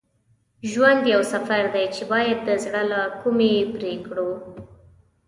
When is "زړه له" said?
2.63-3.01